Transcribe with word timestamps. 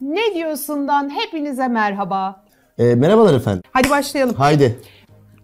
Ne 0.00 0.34
diyorsundan 0.34 1.10
hepinize 1.10 1.68
merhaba. 1.68 2.42
E, 2.78 2.94
merhabalar 2.94 3.34
efendim. 3.34 3.62
Hadi 3.72 3.90
başlayalım. 3.90 4.34
Haydi. 4.34 4.78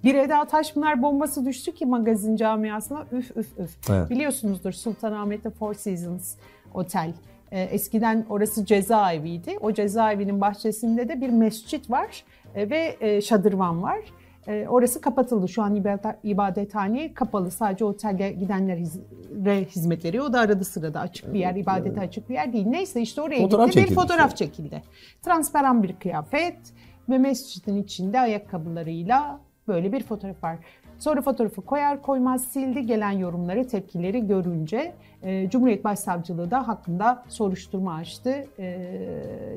Bir 0.04 0.14
Eda 0.14 0.44
Taşpınar 0.44 1.02
bombası 1.02 1.46
düştü 1.46 1.72
ki 1.72 1.86
magazin 1.86 2.36
camiasına 2.36 3.04
üf 3.12 3.36
üf 3.36 3.58
üf. 3.58 3.90
Evet. 3.90 4.10
Biliyorsunuzdur 4.10 4.72
Sultanahmet'te 4.72 5.50
Four 5.50 5.74
Seasons 5.74 6.34
Otel. 6.74 7.12
Ee, 7.52 7.62
eskiden 7.62 8.26
orası 8.28 8.66
cezaeviydi. 8.66 9.58
O 9.60 9.72
cezaevinin 9.72 10.40
bahçesinde 10.40 11.08
de 11.08 11.20
bir 11.20 11.30
mescit 11.30 11.90
var 11.90 12.24
e, 12.54 12.70
ve 12.70 12.96
e, 13.00 13.20
şadırvan 13.20 13.82
var. 13.82 13.98
E, 14.48 14.66
orası 14.68 15.00
kapatıldı. 15.00 15.48
Şu 15.48 15.62
an 15.62 15.74
ibadet, 15.74 16.04
ibadethane 16.22 17.14
kapalı. 17.14 17.50
Sadece 17.50 17.84
otelde 17.84 18.30
gidenlere 18.32 18.80
hizmet 19.66 20.04
veriyor. 20.04 20.24
O 20.24 20.32
da 20.32 20.40
arada 20.40 20.64
sırada 20.64 21.00
açık 21.00 21.34
bir 21.34 21.38
yer, 21.38 21.54
ibadete 21.56 22.00
açık 22.00 22.28
bir 22.28 22.34
yer 22.34 22.52
değil. 22.52 22.66
Neyse 22.66 23.00
işte 23.00 23.22
oraya 23.22 23.40
Fotoğraf 23.40 23.72
gitti 23.72 23.86
bir 23.90 23.94
fotoğraf 23.94 24.30
yani. 24.30 24.36
çekildi. 24.36 24.82
Transparan 25.22 25.82
bir 25.82 25.92
kıyafet 25.92 26.56
ve 27.08 27.18
mescidin 27.18 27.82
içinde 27.82 28.20
ayakkabılarıyla 28.20 29.40
böyle 29.68 29.92
bir 29.92 30.02
fotoğraf 30.02 30.44
var. 30.44 30.58
Sonra 30.98 31.22
fotoğrafı 31.22 31.62
koyar 31.62 32.02
koymaz 32.02 32.44
sildi. 32.44 32.86
Gelen 32.86 33.10
yorumları, 33.10 33.68
tepkileri 33.68 34.26
görünce 34.26 34.94
e, 35.22 35.50
Cumhuriyet 35.50 35.84
Başsavcılığı 35.84 36.50
da 36.50 36.68
hakkında 36.68 37.24
soruşturma 37.28 37.94
açtı. 37.94 38.46
E, 38.58 38.78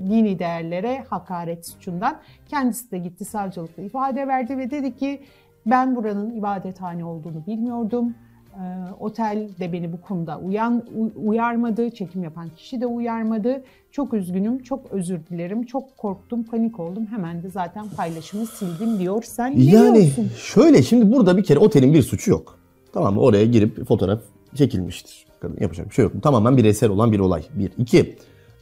dini 0.10 0.40
değerlere 0.40 1.04
hakaret 1.10 1.68
suçundan. 1.68 2.18
Kendisi 2.48 2.92
de 2.92 2.98
gitti 2.98 3.26
savcılıkta 3.26 3.82
ifade 3.82 4.28
verdi 4.28 4.58
ve 4.58 4.72
dedi 4.72 4.96
ki 4.96 5.22
ben 5.66 5.96
buranın 5.96 6.36
ibadethane 6.36 7.06
olduğunu 7.06 7.46
bilmiyordum. 7.48 8.16
E, 8.58 8.64
otel 9.00 9.48
de 9.60 9.74
beni 9.74 9.94
bu 9.94 10.02
konuda 10.02 10.40
uyan, 10.40 10.84
uyarmadı, 11.26 11.90
çekim 11.90 12.24
yapan 12.24 12.50
kişi 12.58 12.82
de 12.82 12.86
uyarmadı. 12.86 13.64
Çok 13.92 14.14
üzgünüm, 14.14 14.64
çok 14.64 14.92
özür 14.92 15.20
dilerim, 15.30 15.64
çok 15.64 15.98
korktum, 15.98 16.44
panik 16.44 16.80
oldum. 16.80 17.06
Hemen 17.12 17.44
de 17.44 17.50
zaten 17.50 17.86
paylaşımı 17.98 18.46
sildim 18.46 19.00
diyor. 19.00 19.24
Sen 19.24 19.60
ne 19.60 19.64
Yani 19.64 20.00
diyorsun? 20.02 20.30
şöyle 20.38 20.84
şimdi 20.84 21.12
burada 21.14 21.38
bir 21.38 21.44
kere 21.44 21.60
otelin 21.60 21.94
bir 21.94 22.02
suçu 22.02 22.32
yok. 22.32 22.58
Tamam 22.94 23.14
mı? 23.14 23.22
Oraya 23.22 23.46
girip 23.46 23.88
fotoğraf 23.88 24.20
çekilmiştir. 24.56 25.26
Yapacak 25.60 25.90
bir 25.90 25.94
şey 25.94 26.04
yok. 26.04 26.14
Tamamen 26.24 26.58
bireysel 26.58 26.90
olan 26.90 27.12
bir 27.12 27.20
olay. 27.20 27.44
Bir. 27.54 27.72
İki. 27.78 28.16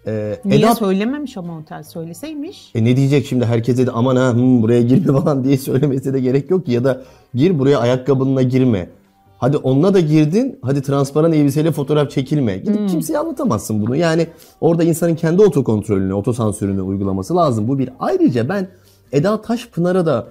E, 0.07 0.35
Niye 0.45 0.59
Eda 0.59 0.75
söylememiş 0.75 1.37
ama 1.37 1.57
otel 1.57 1.83
söyleseymiş. 1.83 2.71
E 2.75 2.83
ne 2.85 2.97
diyecek 2.97 3.25
şimdi 3.25 3.45
herkese 3.45 3.87
de 3.87 3.91
aman 3.91 4.15
ha 4.15 4.33
hmm, 4.33 4.61
buraya 4.61 4.81
girme 4.81 5.13
falan 5.21 5.43
diye 5.43 5.57
söylemesi 5.57 6.13
de 6.13 6.19
gerek 6.19 6.49
yok 6.49 6.65
ki 6.65 6.71
ya 6.71 6.83
da 6.83 7.02
gir 7.35 7.59
buraya 7.59 7.80
ayakkabınla 7.80 8.41
girme. 8.41 8.89
Hadi 9.38 9.58
onunla 9.58 9.94
da 9.94 10.00
girdin. 10.00 10.59
Hadi 10.61 10.81
transparan 10.81 11.33
elbiseyle 11.33 11.72
fotoğraf 11.72 12.11
çekilme. 12.11 12.58
Gidip 12.58 12.89
kimseye 12.89 13.19
anlatamazsın 13.19 13.81
bunu. 13.81 13.95
Yani 13.95 14.27
orada 14.61 14.83
insanın 14.83 15.16
kendi 15.16 15.42
otokontrolünü, 15.42 16.14
otosansürünü 16.14 16.81
uygulaması 16.81 17.36
lazım. 17.36 17.67
Bu 17.67 17.80
bir. 17.80 17.89
Ayrıca 18.00 18.50
ben 18.50 18.67
Eda 19.11 19.42
Taşpınar'a 19.42 20.05
da 20.05 20.27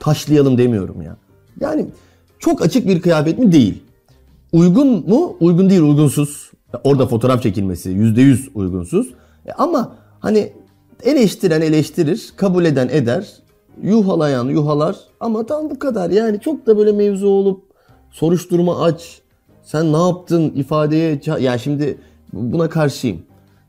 taşlayalım 0.00 0.58
demiyorum 0.58 1.02
ya. 1.02 1.16
Yani 1.60 1.86
çok 2.38 2.62
açık 2.62 2.88
bir 2.88 3.00
kıyafet 3.02 3.38
mi? 3.38 3.52
Değil. 3.52 3.82
Uygun 4.52 5.08
mu? 5.08 5.36
Uygun 5.40 5.70
değil, 5.70 5.82
uygunsuz. 5.82 6.50
Orada 6.84 7.06
fotoğraf 7.06 7.42
çekilmesi 7.42 7.90
%100 7.90 8.48
uygunsuz. 8.54 9.14
E 9.46 9.52
ama 9.52 9.94
hani 10.20 10.52
eleştiren 11.02 11.60
eleştirir, 11.60 12.32
kabul 12.36 12.64
eden 12.64 12.88
eder, 12.88 13.32
yuhalayan 13.82 14.44
yuhalar 14.44 14.96
ama 15.20 15.46
tam 15.46 15.70
bu 15.70 15.78
kadar. 15.78 16.10
Yani 16.10 16.40
çok 16.40 16.66
da 16.66 16.78
böyle 16.78 16.92
mevzu 16.92 17.28
olup 17.28 17.67
soruşturma 18.10 18.82
aç. 18.82 19.20
Sen 19.62 19.92
ne 19.92 19.96
yaptın 19.96 20.52
ifadeye 20.56 21.16
ça- 21.16 21.40
yani 21.40 21.60
şimdi 21.60 21.98
buna 22.32 22.68
karşıyım. 22.68 23.18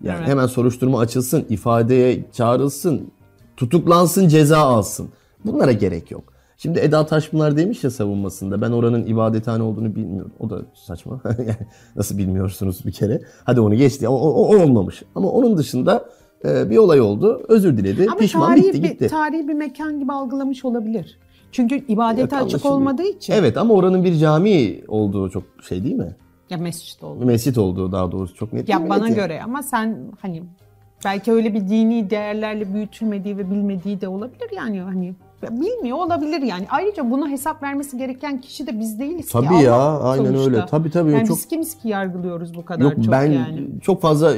Yani 0.04 0.18
Evet. 0.20 0.28
hemen 0.28 0.48
soruşturma 0.48 1.00
açılsın, 1.00 1.46
ifadeye 1.50 2.26
çağrılsın, 2.34 3.12
tutuklansın, 3.58 4.28
ceza 4.28 4.58
alsın. 4.58 5.10
Bunlara 5.46 5.72
gerek 5.72 6.12
yok. 6.12 6.24
Şimdi 6.58 6.80
Eda 6.80 7.06
Taşpınar 7.06 7.58
demiş 7.58 7.84
ya 7.84 7.92
savunmasında 7.92 8.62
ben 8.62 8.72
oranın 8.72 9.06
ibadethane 9.06 9.64
olduğunu 9.64 9.96
bilmiyorum. 9.96 10.32
O 10.40 10.50
da 10.50 10.62
saçma. 10.74 11.22
Nasıl 11.96 12.18
bilmiyorsunuz 12.18 12.86
bir 12.86 12.92
kere. 12.92 13.22
Hadi 13.44 13.62
onu 13.62 13.76
geçti. 13.76 14.08
O, 14.08 14.16
o, 14.16 14.30
o 14.30 14.64
olmamış. 14.64 15.04
Ama 15.16 15.30
onun 15.32 15.58
dışında 15.58 16.06
e, 16.46 16.70
bir 16.70 16.78
olay 16.78 17.02
oldu. 17.02 17.42
Özür 17.48 17.78
diledi. 17.78 18.08
Ama 18.10 18.20
Pişman 18.20 18.48
tarihi 18.48 18.68
bitti 18.68 18.84
bir, 18.84 18.90
gitti. 18.90 19.08
tarihi 19.08 19.48
bir 19.48 19.54
mekan 19.54 20.00
gibi 20.00 20.12
algılamış 20.12 20.66
olabilir. 20.66 21.20
Çünkü 21.52 21.76
ibadete 21.88 22.36
Evet, 22.36 22.46
açık 22.46 22.66
olmadığı 22.66 23.04
için. 23.04 23.34
Evet 23.34 23.58
ama 23.58 23.74
oranın 23.74 24.04
bir 24.04 24.16
cami 24.16 24.82
olduğu 24.88 25.30
çok 25.30 25.44
şey 25.68 25.84
değil 25.84 25.96
mi? 25.96 26.16
Ya 26.50 26.58
mescit 26.58 27.04
oldu. 27.04 27.26
Mescit 27.26 27.58
olduğu 27.58 27.92
daha 27.92 28.12
doğrusu 28.12 28.36
çok 28.36 28.54
net. 28.54 28.70
Ya 28.70 28.90
bana 28.90 29.08
Net 29.08 29.16
göre 29.16 29.42
ama 29.44 29.64
sen 29.64 29.98
hani 30.22 30.44
belki 31.06 31.32
öyle 31.32 31.54
bir 31.54 31.60
dini 31.70 32.10
değerlerle 32.10 32.74
büyütülmediği 32.74 33.38
ve 33.38 33.52
bilmediği 33.52 34.02
de 34.02 34.08
olabilir 34.08 34.50
yani 34.56 34.80
hani 34.80 35.14
bilmiyor 35.42 35.98
olabilir 35.98 36.42
yani. 36.42 36.66
Ayrıca 36.70 37.12
buna 37.12 37.30
hesap 37.30 37.64
vermesi 37.64 37.98
gereken 37.98 38.42
kişi 38.42 38.68
de 38.68 38.80
biz 38.80 39.00
değiliz 39.00 39.26
ki. 39.26 39.32
Tabii 39.32 39.64
ya 39.64 40.00
aynen 40.00 40.26
sonuçta. 40.26 40.46
öyle. 40.46 40.66
Tabii 40.66 40.92
tabii. 40.92 41.12
Yani 41.12 41.28
çok... 41.28 41.38
biz 41.38 41.46
kimiz 41.46 41.78
ki 41.78 41.88
yargılıyoruz 41.88 42.56
bu 42.56 42.66
kadar 42.66 42.84
Yok 42.84 43.04
çok 43.04 43.12
ben 43.12 43.32
yani. 43.32 43.68
çok 43.82 44.02
fazla 44.02 44.34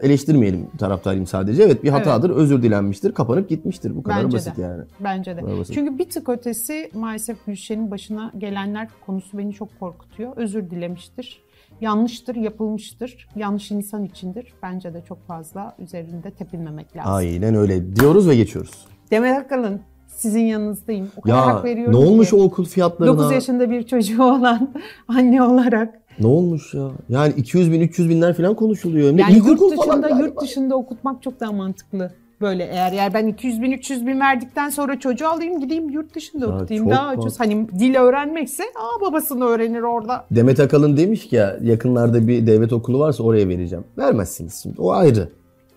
eleştirmeyelim 0.00 0.70
taraftarıyım 0.78 1.26
sadece. 1.26 1.62
Evet 1.62 1.84
bir 1.84 1.88
hatadır, 1.88 2.30
özür 2.30 2.62
dilenmiştir, 2.62 3.12
kapanıp 3.12 3.48
gitmiştir. 3.48 3.96
Bu 3.96 4.02
kadar 4.02 4.24
Bence 4.24 4.36
basit 4.36 4.56
de. 4.56 4.62
yani. 4.62 4.82
Bence 5.00 5.36
de. 5.36 5.58
Basit. 5.58 5.74
Çünkü 5.74 5.98
bir 5.98 6.10
tık 6.10 6.28
ötesi 6.28 6.90
maalesef 6.94 7.46
Gülşen'in 7.46 7.90
başına 7.90 8.32
gelenler 8.38 8.88
konusu 9.06 9.38
beni 9.38 9.52
çok 9.52 9.80
korkutuyor. 9.80 10.36
Özür 10.36 10.70
dilemiştir. 10.70 11.42
Yanlıştır, 11.80 12.34
yapılmıştır. 12.34 13.28
Yanlış 13.36 13.70
insan 13.70 14.04
içindir. 14.04 14.54
Bence 14.62 14.94
de 14.94 15.02
çok 15.08 15.26
fazla 15.26 15.76
üzerinde 15.78 16.30
tepinmemek 16.30 16.96
lazım. 16.96 17.12
Aynen 17.12 17.54
öyle 17.54 17.96
diyoruz 17.96 18.28
ve 18.28 18.36
geçiyoruz. 18.36 18.86
Demet 19.10 19.36
Akalın 19.36 19.80
sizin 20.20 20.40
yanınızdayım. 20.40 21.08
O 21.16 21.20
kadar 21.20 21.34
Ya 21.34 21.46
hak 21.46 21.64
veriyorum 21.64 21.94
ne 21.94 21.96
olmuş 21.96 22.30
ki. 22.30 22.36
o 22.36 22.42
okul 22.42 22.64
fiyatlarına? 22.64 23.18
9 23.18 23.32
yaşında 23.32 23.70
bir 23.70 23.82
çocuğu 23.82 24.22
olan 24.22 24.68
anne 25.08 25.42
olarak. 25.42 26.00
Ne 26.18 26.26
olmuş 26.26 26.74
ya? 26.74 26.88
Yani 27.08 27.32
200 27.36 27.72
bin 27.72 27.80
300 27.80 28.08
binler 28.08 28.34
falan 28.36 28.54
konuşuluyor. 28.54 29.18
Yani 29.18 29.32
ilkokul 29.32 29.70
yurt 29.70 29.80
dışında 29.80 30.08
yurt 30.08 30.40
dışında 30.40 30.76
okutmak 30.76 31.22
çok 31.22 31.40
daha 31.40 31.52
mantıklı. 31.52 32.10
Böyle 32.40 32.64
eğer 32.64 32.92
eğer 32.92 33.14
ben 33.14 33.26
200 33.26 33.62
bin 33.62 33.72
300 33.72 34.06
bin 34.06 34.20
verdikten 34.20 34.68
sonra 34.68 35.00
çocuğu 35.00 35.28
alayım 35.28 35.60
gideyim 35.60 35.90
yurt 35.90 36.14
dışında 36.14 36.46
Ya 36.46 36.54
okutayım 36.56 36.90
daha 36.90 37.14
ucuz. 37.14 37.40
Hani 37.40 37.68
dil 37.78 37.94
öğrenmekse 37.96 38.62
aa 38.62 39.00
babasını 39.00 39.44
öğrenir 39.44 39.82
orada. 39.82 40.24
Demet 40.30 40.60
Akalın 40.60 40.96
demiş 40.96 41.28
ki 41.28 41.36
ya 41.36 41.56
yakınlarda 41.62 42.28
bir 42.28 42.46
devlet 42.46 42.72
okulu 42.72 42.98
varsa 42.98 43.22
oraya 43.22 43.48
vereceğim. 43.48 43.84
Vermezsiniz 43.98 44.54
şimdi. 44.62 44.80
O 44.80 44.92
ayrı. 44.92 45.28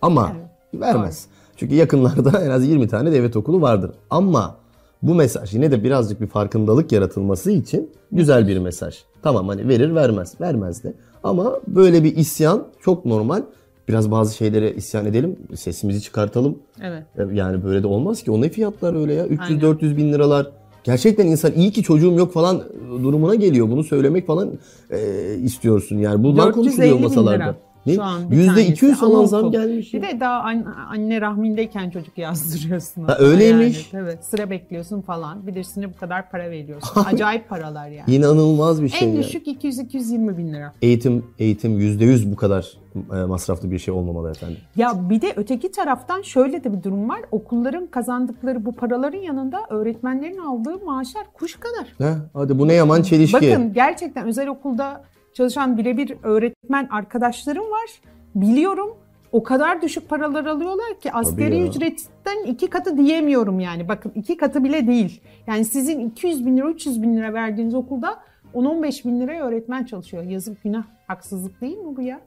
Ama 0.02 0.32
vermez. 0.74 1.26
Çünkü 1.56 1.74
yakınlarda 1.74 2.40
en 2.44 2.50
az 2.50 2.68
20 2.68 2.88
tane 2.88 3.12
devlet 3.12 3.36
okulu 3.36 3.60
vardır. 3.60 3.90
Ama 4.10 4.56
bu 5.02 5.14
mesaj 5.14 5.54
yine 5.54 5.70
de 5.70 5.84
birazcık 5.84 6.20
bir 6.20 6.26
farkındalık 6.26 6.92
yaratılması 6.92 7.50
için 7.50 7.90
güzel 8.12 8.48
bir 8.48 8.58
mesaj. 8.58 8.94
Tamam 9.22 9.48
hani 9.48 9.68
verir 9.68 9.94
vermez. 9.94 10.34
Vermez 10.40 10.84
de. 10.84 10.94
Ama 11.22 11.60
böyle 11.68 12.04
bir 12.04 12.16
isyan 12.16 12.64
çok 12.80 13.04
normal. 13.04 13.42
Biraz 13.88 14.10
bazı 14.10 14.36
şeylere 14.36 14.72
isyan 14.72 15.06
edelim. 15.06 15.36
Sesimizi 15.54 16.02
çıkartalım. 16.02 16.58
Evet. 16.82 17.02
Yani 17.32 17.64
böyle 17.64 17.82
de 17.82 17.86
olmaz 17.86 18.22
ki. 18.22 18.30
O 18.30 18.40
ne 18.40 18.48
fiyatlar 18.48 19.00
öyle 19.00 19.14
ya? 19.14 19.22
Aynen. 19.22 19.60
300-400 19.60 19.96
bin 19.96 20.12
liralar. 20.12 20.50
Gerçekten 20.84 21.26
insan 21.26 21.52
iyi 21.52 21.70
ki 21.70 21.82
çocuğum 21.82 22.12
yok 22.12 22.32
falan 22.32 22.62
durumuna 23.02 23.34
geliyor. 23.34 23.70
Bunu 23.70 23.84
söylemek 23.84 24.26
falan 24.26 24.50
e, 24.90 24.98
istiyorsun 25.42 25.98
yani. 25.98 26.24
450 26.24 26.52
konuşuluyor 26.52 26.98
masalarda. 26.98 27.44
lira 27.44 27.56
Ne? 27.86 27.94
Şu 27.94 28.02
an 28.02 28.20
Yüzde 28.30 28.46
tanesi. 28.46 28.72
200 28.72 29.00
falan 29.00 29.24
zam 29.24 29.50
gelmiş. 29.50 29.94
Bir 29.94 30.02
de 30.02 30.20
daha 30.20 30.40
an- 30.40 30.74
anne 30.90 31.20
rahmindeyken 31.20 31.90
çocuk 31.90 32.18
yazdırıyorsun. 32.18 33.04
Ha, 33.04 33.16
öyleymiş. 33.18 33.92
Yani. 33.92 34.04
Evet 34.04 34.24
sıra 34.24 34.50
bekliyorsun 34.50 35.00
falan. 35.00 35.38
Üstüne 35.56 35.94
bu 35.94 35.96
kadar 36.00 36.30
para 36.30 36.50
veriyorsun. 36.50 37.04
Acayip 37.12 37.48
paralar 37.48 37.88
yani. 37.88 38.14
İnanılmaz 38.16 38.82
bir 38.82 38.88
şey. 38.88 39.08
en 39.08 39.12
yani. 39.12 39.18
düşük 39.24 39.46
200-220 39.46 40.36
bin 40.36 40.52
lira. 40.52 40.72
Eğitim 40.82 41.26
eğitim 41.38 41.80
%100 41.80 42.32
bu 42.32 42.36
kadar 42.36 42.84
e, 43.12 43.16
masraflı 43.24 43.70
bir 43.70 43.78
şey 43.78 43.94
olmamalı 43.94 44.30
efendim. 44.30 44.56
Ya 44.76 45.10
bir 45.10 45.20
de 45.20 45.32
öteki 45.36 45.70
taraftan 45.70 46.22
şöyle 46.22 46.64
de 46.64 46.72
bir 46.78 46.82
durum 46.82 47.08
var. 47.08 47.20
Okulların 47.32 47.86
kazandıkları 47.86 48.64
bu 48.66 48.72
paraların 48.72 49.18
yanında 49.18 49.58
öğretmenlerin 49.70 50.38
aldığı 50.38 50.84
maaşlar 50.84 51.24
kuş 51.34 51.56
kadar. 51.56 52.08
He? 52.10 52.14
Hadi 52.34 52.58
bu 52.58 52.68
ne 52.68 52.74
yaman 52.74 53.02
çelişki. 53.02 53.50
Bakın 53.50 53.72
gerçekten 53.72 54.26
özel 54.26 54.48
okulda 54.48 55.04
çalışan 55.34 55.76
birebir 55.78 56.16
öğretmen 56.22 56.88
arkadaşlarım 56.90 57.64
var. 57.64 58.00
Biliyorum 58.34 58.96
o 59.32 59.42
kadar 59.42 59.82
düşük 59.82 60.08
paralar 60.08 60.46
alıyorlar 60.46 61.00
ki 61.00 61.12
asgari 61.12 61.62
ücretten 61.68 62.44
iki 62.46 62.70
katı 62.70 62.96
diyemiyorum 62.96 63.60
yani. 63.60 63.88
Bakın 63.88 64.12
iki 64.14 64.36
katı 64.36 64.64
bile 64.64 64.86
değil. 64.86 65.20
Yani 65.46 65.64
sizin 65.64 66.08
200 66.08 66.46
bin 66.46 66.56
lira 66.56 66.70
300 66.70 67.02
bin 67.02 67.16
lira 67.16 67.34
verdiğiniz 67.34 67.74
okulda 67.74 68.20
10-15 68.54 69.08
bin 69.08 69.20
liraya 69.20 69.44
öğretmen 69.44 69.84
çalışıyor. 69.84 70.22
Yazık 70.22 70.62
günah 70.62 70.84
haksızlık 71.06 71.60
değil 71.60 71.78
mi 71.78 71.96
bu 71.96 72.02
ya? 72.02 72.20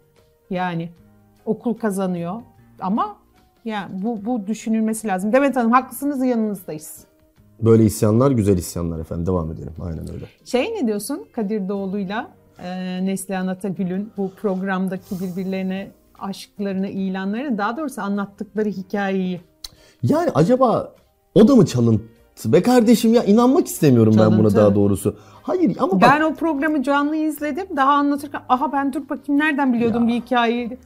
Yani 0.50 0.89
okul 1.45 1.74
kazanıyor 1.74 2.42
ama 2.80 3.18
ya 3.65 3.89
bu, 3.94 4.25
bu 4.25 4.48
düşünülmesi 4.48 5.07
lazım. 5.07 5.33
Demet 5.33 5.56
Hanım 5.56 5.71
haklısınız 5.71 6.25
yanınızdayız. 6.25 7.06
Böyle 7.62 7.86
isyanlar 7.86 8.31
güzel 8.31 8.57
isyanlar 8.57 9.00
efendim. 9.00 9.25
Devam 9.25 9.51
edelim. 9.51 9.74
Aynen 9.81 10.13
öyle. 10.13 10.25
Şey 10.45 10.74
ne 10.75 10.88
diyorsun 10.88 11.25
Kadir 11.31 11.69
Doğulu'yla 11.69 12.27
e, 12.63 13.06
Neslihan 13.06 13.48
Atagül'ün 13.48 14.12
bu 14.18 14.31
programdaki 14.42 15.15
birbirlerine 15.19 15.92
aşklarını, 16.19 16.88
ilanlarını 16.88 17.57
daha 17.57 17.77
doğrusu 17.77 18.01
anlattıkları 18.01 18.69
hikayeyi. 18.69 19.42
Yani 20.04 20.30
acaba 20.36 20.94
o 21.36 21.48
da 21.48 21.56
mı 21.56 21.65
çalıntı? 21.65 22.04
Be 22.45 22.62
kardeşim 22.62 23.13
ya 23.13 23.24
inanmak 23.24 23.68
istemiyorum 23.68 24.13
ben 24.18 24.25
buna 24.25 24.36
Çalıntı. 24.36 24.56
daha 24.56 24.75
doğrusu. 24.75 25.15
Hayır 25.44 25.77
ama 25.80 26.01
bak 26.01 26.09
Ben 26.15 26.21
o 26.21 26.33
programı 26.36 26.83
canlı 26.83 27.15
izledim. 27.15 27.68
Daha 27.75 27.92
anlatırken 27.92 28.42
aha 28.50 28.71
ben 28.71 28.94
dur 28.94 29.10
bakayım 29.10 29.42
nereden 29.42 29.74
biliyordum 29.74 30.07
bir 30.07 30.13
hikayeyi. 30.13 30.77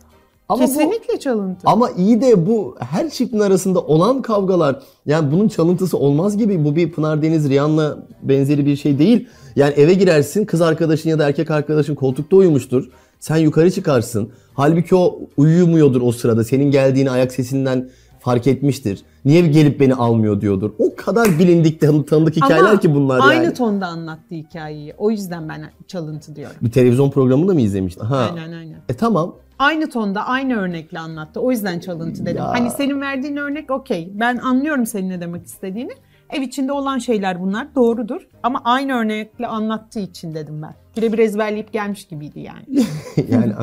Ama 0.51 0.63
bu- 0.63 0.67
Kesinlikle 0.67 1.19
çalıntı. 1.19 1.59
Ama 1.65 1.89
iyi 1.97 2.21
de 2.21 2.47
bu 2.47 2.75
her 2.79 3.09
çiftin 3.09 3.39
arasında 3.39 3.79
olan 3.79 4.21
kavgalar 4.21 4.79
yani 5.05 5.31
bunun 5.31 5.47
çalıntısı 5.47 5.97
olmaz 5.97 6.37
gibi 6.37 6.65
bu 6.65 6.75
bir 6.75 6.91
Pınar 6.91 7.21
Deniz 7.21 7.49
Rihanna 7.49 7.97
benzeri 8.23 8.65
bir 8.65 8.75
şey 8.75 8.99
değil. 8.99 9.27
Yani 9.55 9.73
eve 9.73 9.93
girersin 9.93 10.45
kız 10.45 10.61
arkadaşın 10.61 11.09
ya 11.09 11.19
da 11.19 11.27
erkek 11.27 11.51
arkadaşın 11.51 11.95
koltukta 11.95 12.35
uyumuştur. 12.35 12.89
Sen 13.19 13.37
yukarı 13.37 13.71
çıkarsın. 13.71 14.29
Halbuki 14.53 14.95
o 14.95 15.19
uyumuyordur 15.37 16.01
o 16.01 16.11
sırada. 16.11 16.43
Senin 16.43 16.71
geldiğini 16.71 17.11
ayak 17.11 17.31
sesinden 17.31 17.89
fark 18.19 18.47
etmiştir. 18.47 19.03
Niye 19.25 19.41
gelip 19.47 19.79
beni 19.79 19.95
almıyor 19.95 20.41
diyordur. 20.41 20.71
O 20.79 20.95
kadar 20.95 21.39
bilindik 21.39 21.81
tanı- 21.81 22.05
tanıdık 22.05 22.35
hikayeler 22.35 22.69
Ama 22.69 22.79
ki 22.79 22.95
bunlar 22.95 23.19
aynı 23.23 23.43
yani. 23.43 23.53
tonda 23.53 23.87
anlattı 23.87 24.35
hikayeyi. 24.35 24.93
O 24.97 25.11
yüzden 25.11 25.49
ben 25.49 25.71
çalıntı 25.87 26.35
diyorum. 26.35 26.55
Bir 26.61 26.71
televizyon 26.71 27.09
programını 27.09 27.53
mı 27.53 27.61
izlemiştin? 27.61 28.01
Ha. 28.05 28.17
Aynen 28.35 28.51
aynen. 28.53 28.77
E 28.89 28.93
tamam. 28.93 29.35
Aynı 29.61 29.89
tonda 29.89 30.27
aynı 30.27 30.55
örnekle 30.55 30.99
anlattı. 30.99 31.39
O 31.39 31.51
yüzden 31.51 31.79
çalıntı 31.79 32.25
dedim. 32.25 32.37
Ya. 32.37 32.49
Hani 32.49 32.69
senin 32.69 33.01
verdiğin 33.01 33.35
örnek 33.35 33.71
okey. 33.71 34.11
Ben 34.13 34.37
anlıyorum 34.37 34.85
senin 34.85 35.09
ne 35.09 35.21
demek 35.21 35.45
istediğini. 35.45 35.91
Ev 36.29 36.41
içinde 36.41 36.71
olan 36.71 36.97
şeyler 36.97 37.41
bunlar 37.41 37.75
doğrudur. 37.75 38.27
Ama 38.43 38.61
aynı 38.65 38.93
örnekle 38.93 39.47
anlattığı 39.47 39.99
için 39.99 40.33
dedim 40.33 40.61
ben. 40.61 40.75
Birebir 40.97 41.19
ezberleyip 41.19 41.73
gelmiş 41.73 42.07
gibiydi 42.07 42.39
yani. 42.39 42.85
yani 43.29 43.53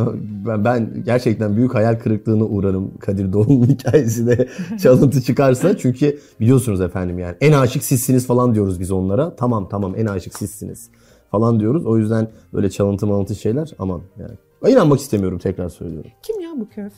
ben 0.65 1.03
gerçekten 1.05 1.57
büyük 1.57 1.75
hayal 1.75 1.99
kırıklığına 1.99 2.45
uğrarım 2.45 2.99
Kadir 2.99 3.33
Doğum'un 3.33 3.67
hikayesine 3.69 4.47
çalıntı 4.83 5.23
çıkarsa. 5.23 5.79
Çünkü 5.79 6.19
biliyorsunuz 6.41 6.81
efendim 6.81 7.19
yani 7.19 7.37
en 7.41 7.53
aşık 7.53 7.85
sizsiniz 7.85 8.27
falan 8.27 8.55
diyoruz 8.55 8.81
biz 8.81 8.91
onlara. 8.91 9.37
Tamam 9.37 9.69
tamam 9.69 9.95
en 9.97 10.07
aşık 10.07 10.39
sizsiniz 10.39 10.91
falan 11.31 11.61
diyoruz. 11.61 11.87
O 11.87 11.99
yüzden 11.99 12.29
böyle 12.53 12.71
çalıntı 12.71 13.07
malıntı 13.07 13.35
şeyler 13.35 13.71
aman 13.79 14.01
yani. 14.19 14.35
Ben 14.65 14.71
inanmak 14.71 15.01
istemiyorum 15.01 15.39
tekrar 15.39 15.69
söylüyorum. 15.69 16.11
Kim 16.23 16.41
ya 16.41 16.51
bu 16.57 16.69
köf? 16.69 16.93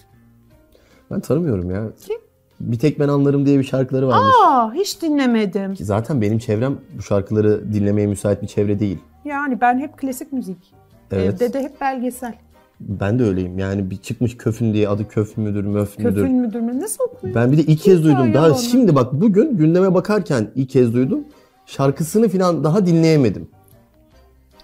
Ben 1.10 1.20
tanımıyorum 1.20 1.70
ya. 1.70 1.88
Kim? 2.06 2.16
Bir 2.60 2.78
tek 2.78 3.00
ben 3.00 3.08
anlarım 3.08 3.46
diye 3.46 3.58
bir 3.58 3.64
şarkıları 3.64 4.08
varmış. 4.08 4.34
Aa 4.46 4.72
hiç 4.74 5.02
dinlemedim. 5.02 5.74
Ki 5.74 5.84
Zaten 5.84 6.20
benim 6.20 6.38
çevrem 6.38 6.78
bu 6.98 7.02
şarkıları 7.02 7.72
dinlemeye 7.72 8.06
müsait 8.06 8.42
bir 8.42 8.46
çevre 8.46 8.78
değil. 8.78 8.98
Yani 9.24 9.60
ben 9.60 9.78
hep 9.78 9.98
klasik 9.98 10.32
müzik. 10.32 10.74
Evet. 11.12 11.34
Evde 11.34 11.52
de 11.52 11.62
hep 11.62 11.80
belgesel. 11.80 12.34
Ben 12.80 13.18
de 13.18 13.24
öyleyim. 13.24 13.58
Yani 13.58 13.90
bir 13.90 13.96
çıkmış 13.96 14.36
köfün 14.36 14.74
diye 14.74 14.88
adı 14.88 15.08
köf 15.08 15.36
müdür, 15.36 15.64
möf 15.64 15.98
müdür. 15.98 16.14
Köfün 16.14 16.34
müdür 16.34 16.60
mü? 16.60 16.80
Nasıl 16.80 17.04
okuyor? 17.04 17.34
Ben 17.34 17.52
bir 17.52 17.58
de 17.58 17.62
ilk 17.62 17.80
kez 17.80 18.04
duydum. 18.04 18.34
Daha 18.34 18.48
onu? 18.50 18.58
şimdi 18.58 18.94
bak 18.94 19.12
bugün 19.12 19.56
gündeme 19.56 19.94
bakarken 19.94 20.50
ilk 20.54 20.70
kez 20.70 20.94
duydum. 20.94 21.24
Şarkısını 21.66 22.28
falan 22.28 22.64
daha 22.64 22.86
dinleyemedim. 22.86 23.48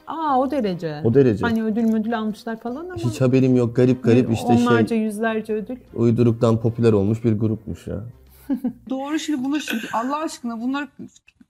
Aa 0.06 0.38
o 0.40 0.50
derece. 0.50 1.00
O 1.04 1.14
derece. 1.14 1.44
Hani 1.46 1.62
ödül 1.62 1.82
müdül 1.84 2.18
almışlar 2.18 2.60
falan 2.60 2.84
ama. 2.84 2.96
Hiç 2.96 3.20
haberim 3.20 3.56
yok. 3.56 3.76
Garip 3.76 4.04
garip 4.04 4.32
işte 4.32 4.46
Onlarca 4.46 4.88
şey 4.88 4.98
yüzlerce 4.98 5.52
ödül. 5.52 5.76
uyduruktan 5.94 6.60
popüler 6.60 6.92
olmuş 6.92 7.24
bir 7.24 7.32
grupmuş 7.32 7.86
ya. 7.86 8.04
Doğru 8.90 9.18
şimdi 9.18 9.44
bunu 9.44 9.60
şimdi 9.60 9.82
Allah 9.92 10.16
aşkına 10.16 10.60
bunları 10.60 10.88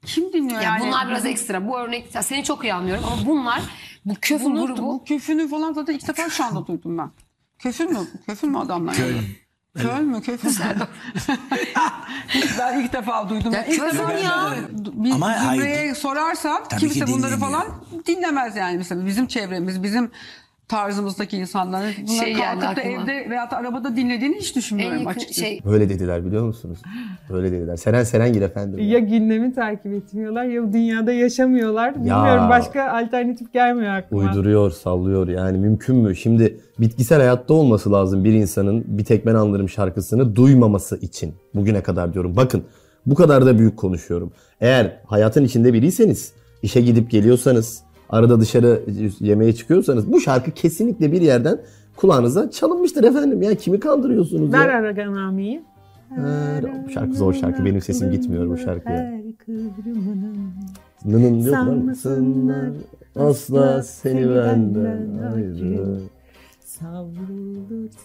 kim 0.07 0.33
dinliyor 0.33 0.61
Ya 0.61 0.63
yani? 0.63 0.87
bunlar 0.87 1.09
biraz 1.09 1.27
ekstra. 1.27 1.69
Bu 1.69 1.79
örnek 1.79 2.15
ya 2.15 2.23
seni 2.23 2.45
çok 2.45 2.65
iyi 2.65 2.75
anlıyorum 2.75 3.05
ama 3.13 3.27
bunlar 3.27 3.63
bu 4.05 4.15
köfün 4.21 4.55
Bunu, 4.55 4.67
grubu 4.67 4.83
bu 4.83 5.05
köfünü 5.05 5.49
falan 5.49 5.73
zaten 5.73 5.95
ilk 5.95 6.09
defa 6.09 6.29
şu 6.31 6.45
anda 6.45 6.67
duydum 6.67 6.99
ben. 6.99 7.11
Köfün 7.59 7.93
mü? 7.93 7.99
Köfün 8.27 8.51
mü 8.51 8.59
adamlar? 8.59 8.95
Köl. 8.95 9.13
Köl 9.77 10.01
mü? 10.01 10.23
Mü? 10.23 10.89
ben 12.59 12.81
ilk 12.81 12.93
defa 12.93 13.29
duydum. 13.29 13.53
Ya 13.53 13.65
ilk 13.65 13.83
defa 13.83 14.13
ya. 14.13 14.55
Bir 14.71 15.11
Ama 15.11 15.47
hayır, 15.47 15.63
Zümre'ye 15.63 15.95
sorarsan 15.95 16.65
tabii 16.69 16.81
kimse 16.81 17.05
ki 17.05 17.13
bunları 17.13 17.37
falan 17.37 17.67
dinlemez 18.07 18.57
yani. 18.57 18.77
Mesela 18.77 19.07
bizim 19.07 19.27
çevremiz, 19.27 19.83
bizim 19.83 20.11
tarzımızdaki 20.69 21.37
insanların 21.37 21.93
bunları 22.03 22.25
Şey 22.25 22.35
kalkıp 22.35 22.63
da 22.63 22.69
aklıma. 22.69 22.91
evde 23.03 23.31
veya 23.31 23.51
da 23.51 23.57
arabada 23.57 23.97
dinlediğini 23.97 24.37
hiç 24.37 24.51
en 24.51 24.55
düşünmüyorum 24.55 24.97
yakın 24.99 25.11
açıkçası. 25.11 25.41
şey 25.41 25.61
Öyle 25.65 25.89
dediler 25.89 26.25
biliyor 26.27 26.47
musunuz? 26.47 26.79
Öyle 27.31 27.53
dediler. 27.53 27.77
Seren 27.77 28.05
Serengil 28.05 28.43
efendim. 28.43 28.79
Ya 28.89 28.99
gündemi 28.99 29.55
takip 29.55 29.93
etmiyorlar 29.93 30.45
ya 30.45 30.73
dünyada 30.73 31.13
yaşamıyorlar. 31.13 31.89
Ya. 31.89 31.95
Bilmiyorum 31.95 32.49
başka 32.49 32.91
alternatif 32.91 33.53
gelmiyor 33.53 33.95
aklıma. 33.95 34.23
Uyduruyor, 34.23 34.71
sallıyor. 34.71 35.29
Yani 35.29 35.59
mümkün 35.59 35.97
mü? 35.97 36.17
Şimdi 36.17 36.61
bitkisel 36.79 37.19
hayatta 37.19 37.55
olması 37.55 37.93
lazım 37.93 38.25
bir 38.25 38.33
insanın 38.33 38.85
bir 38.87 39.05
tek 39.05 39.27
ben 39.27 39.35
anlarım 39.35 39.69
şarkısını 39.69 40.37
duymaması 40.37 40.97
için. 40.97 41.35
Bugüne 41.55 41.83
kadar 41.83 42.15
diyorum. 42.15 42.37
Bakın 42.37 42.65
bu 43.07 43.15
kadar 43.15 43.47
da 43.47 43.59
büyük 43.59 43.77
konuşuyorum. 43.77 44.33
Eğer 44.61 44.97
hayatın 45.07 45.45
içinde 45.45 45.73
biriyseniz, 45.73 46.33
işe 46.63 46.81
gidip 46.81 47.11
geliyorsanız, 47.11 47.83
arada 48.11 48.41
dışarı 48.41 48.81
yemeğe 49.21 49.53
çıkıyorsanız 49.53 50.13
bu 50.13 50.21
şarkı 50.21 50.51
kesinlikle 50.51 51.13
bir 51.13 51.21
yerden 51.21 51.59
kulağınıza 51.97 52.51
çalınmıştır 52.51 53.05
efendim. 53.05 53.43
Ya 53.43 53.55
kimi 53.55 53.81
kandırıyorsunuz 53.81 54.53
Ver 54.53 54.69
ya? 54.69 54.75
Aragan 54.79 55.13
Ami'yi. 55.15 55.63
Bu 56.87 56.91
şarkı 56.91 57.15
zor 57.17 57.33
şarkı. 57.35 57.65
Benim 57.65 57.81
sesim 57.81 58.11
gitmiyor 58.11 58.49
bu 58.49 58.57
şarkıya. 58.57 59.21
Nının? 61.05 61.41
Sanmasınlar 61.41 62.69
Asla 63.17 63.83
seni 63.83 64.29
benden 64.29 65.09
ayrı. 65.35 65.99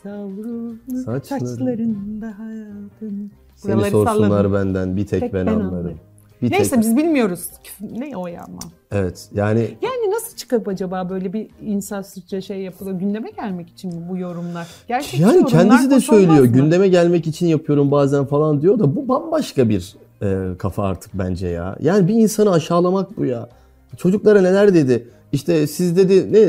Savrulur 0.03 0.75
Saçların- 1.06 1.45
saçlarında 1.45 2.39
hayatın. 2.39 3.31
Seni 3.56 3.74
Buraları 3.74 3.92
sorsunlar 3.92 4.30
salladım. 4.30 4.53
benden 4.53 4.95
bir 4.98 5.06
tek, 5.06 5.19
Tek 5.19 5.33
ben, 5.33 5.45
ben 5.48 5.51
anlarım. 5.51 5.68
anlarım. 5.75 5.98
Bir 6.42 6.52
Neyse 6.52 6.70
tek. 6.70 6.80
biz 6.80 6.98
bilmiyoruz. 6.98 7.40
Ne 7.82 8.18
o 8.18 8.28
ya 8.28 8.44
ama. 8.44 8.60
Evet 8.92 9.30
yani 9.36 9.60
Yani 9.60 10.12
nasıl 10.12 10.38
çıkıp 10.38 10.68
acaba 10.68 11.10
böyle 11.10 11.34
bir 11.34 11.48
insafsızca 11.62 12.42
şey 12.42 12.62
yapılıyor? 12.62 13.00
Gündeme 13.00 13.30
gelmek 13.30 13.70
için 13.70 13.96
mi 13.96 14.02
bu 14.10 14.18
yorumlar? 14.18 14.68
Gerçekçi 14.88 15.22
yani 15.22 15.36
yorumlar 15.36 15.52
kendisi 15.52 15.92
de 15.92 16.00
söylüyor 16.00 16.46
gündeme 16.46 16.88
gelmek 16.88 17.28
için 17.28 17.48
yapıyorum 17.48 17.92
bazen 17.92 18.26
falan 18.26 18.62
diyor 18.62 18.80
da 18.80 18.96
bu 18.96 19.08
bambaşka 19.08 19.70
bir 19.70 19.96
e, 20.24 20.58
kafa 20.58 20.84
artık 20.84 21.12
bence 21.14 21.48
ya. 21.48 21.76
Yani 21.82 22.08
bir 22.08 22.14
insanı 22.14 22.52
aşağılamak 22.52 23.18
bu 23.18 23.26
ya. 23.26 23.50
Çocuklara 23.98 24.42
neler 24.42 24.74
dedi? 24.74 25.08
İşte 25.32 25.68
siz 25.68 25.98
dedi 25.98 26.34
ne 26.34 26.48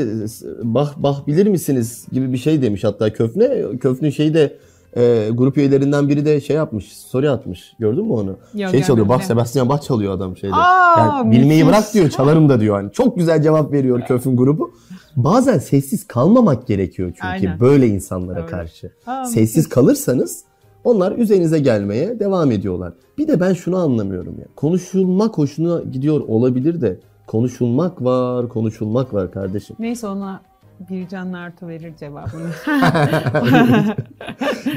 bah 0.63 0.93
bah 0.97 1.27
bilir 1.27 1.47
misiniz 1.47 2.07
gibi 2.11 2.33
bir 2.33 2.37
şey 2.37 2.61
demiş 2.61 2.83
hatta 2.83 3.13
Köfne. 3.13 3.77
Köfnün 3.81 4.09
şeyi 4.09 4.33
de 4.33 4.57
e, 4.97 5.29
grup 5.33 5.57
üyelerinden 5.57 6.09
biri 6.09 6.25
de 6.25 6.41
şey 6.41 6.55
yapmış, 6.55 6.97
story 6.97 7.29
atmış. 7.29 7.73
Gördün 7.79 8.05
mü 8.05 8.13
onu? 8.13 8.37
şey 8.71 8.83
çalıyor. 8.83 9.09
Bak 9.09 9.23
Sebastian 9.23 9.69
Bach 9.69 9.81
çalıyor 9.81 10.13
adam 10.13 10.37
şeyde. 10.37 10.55
Aa, 10.55 10.99
yani 10.99 11.31
bilmeyi 11.31 11.63
müthiş. 11.63 11.67
bırak 11.67 11.93
diyor, 11.93 12.09
çalarım 12.09 12.49
da 12.49 12.59
diyor. 12.59 12.77
Yani 12.81 12.91
çok 12.91 13.17
güzel 13.17 13.41
cevap 13.41 13.71
veriyor 13.71 14.01
Köfün 14.01 14.37
grubu. 14.37 14.71
Bazen 15.15 15.57
sessiz 15.57 16.07
kalmamak 16.07 16.67
gerekiyor 16.67 17.09
çünkü 17.09 17.27
Aynen. 17.27 17.59
böyle 17.59 17.87
insanlara 17.87 18.37
Öyle. 18.39 18.47
karşı. 18.47 18.91
Aa, 19.05 19.25
Sessiz 19.25 19.69
kalırsanız 19.69 20.43
onlar 20.83 21.11
üzerinize 21.11 21.59
gelmeye 21.59 22.19
devam 22.19 22.51
ediyorlar. 22.51 22.93
Bir 23.17 23.27
de 23.27 23.39
ben 23.39 23.53
şunu 23.53 23.77
anlamıyorum 23.77 24.35
ya. 24.39 24.45
Konuşulmak 24.55 25.37
hoşuna 25.37 25.81
gidiyor 25.91 26.21
olabilir 26.27 26.81
de 26.81 26.99
konuşulmak 27.27 28.03
var, 28.03 28.49
konuşulmak 28.49 29.13
var 29.13 29.31
kardeşim. 29.31 29.75
Neyse 29.79 30.07
ona 30.07 30.41
Bircan 30.89 31.31
Nartu 31.31 31.67
verir 31.67 31.93
cevabını. 31.99 32.49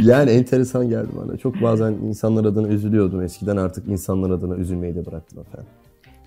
Yani 0.00 0.31
enteresan 0.31 0.88
geldi 0.88 1.09
bana. 1.17 1.37
Çok 1.37 1.62
bazen 1.62 1.93
insanlar 1.93 2.45
adına 2.45 2.69
üzülüyordum 2.69 3.23
eskiden 3.23 3.57
artık 3.57 3.88
insanlar 3.88 4.31
adına 4.31 4.55
üzülmeyi 4.57 4.95
de 4.95 5.07
bıraktım 5.07 5.41
efendim. 5.41 5.71